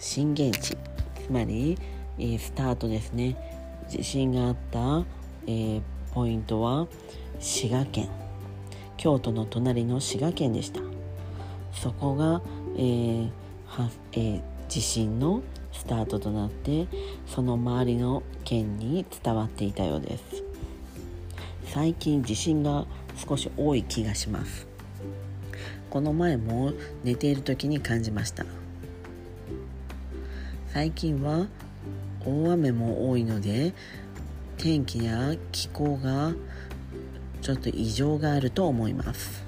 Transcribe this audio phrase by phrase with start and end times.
[0.00, 0.76] 震源地。
[1.26, 1.78] つまり、
[2.18, 3.36] えースタートですね。
[3.88, 5.04] 地震があった、
[5.46, 5.82] えー
[6.12, 6.88] ポイントは
[7.38, 8.08] 滋賀県。
[8.96, 10.80] 京都の隣の滋賀県でした。
[11.72, 12.40] そこが、
[12.76, 13.30] えー
[14.12, 16.86] えー地震のスタートとなって
[17.26, 20.24] その周りの県に伝わっていたようです。
[21.66, 22.86] 最近地震が
[23.16, 24.66] 少し多い気がします。
[25.90, 26.72] この前も
[27.02, 28.46] 寝ている時に感じました。
[30.72, 31.48] 最近は
[32.24, 33.74] 大雨も多いので
[34.56, 36.32] 天気や気候が
[37.42, 39.42] ちょっと異常があると思います。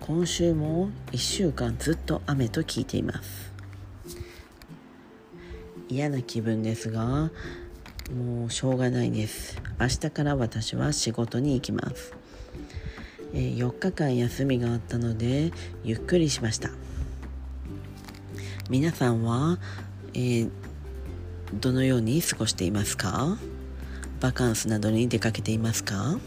[0.00, 3.52] 今週も1週間ずっと雨と聞いています。
[5.88, 7.30] 嫌な気分ですが
[8.12, 9.62] もうしょうがないです。
[9.78, 12.12] 明日から私は仕事に行きます、
[13.32, 15.52] 4日間休みがあったので
[15.84, 16.70] ゆっくりしました。
[18.68, 19.58] 皆さんは、
[20.14, 20.50] えー
[21.60, 23.38] どのように過ごしていますか？
[24.18, 26.18] バカンスなどに出かけていますか？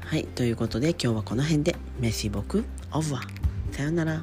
[0.00, 1.76] はいということで今日はこの辺で。
[1.98, 2.64] メシボク。
[2.90, 3.20] オブワ。
[3.72, 4.22] さようなら。